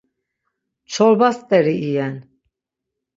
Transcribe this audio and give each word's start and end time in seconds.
Çorba 0.91 1.29
st̆eri 1.35 1.75
iyen. 1.89 2.15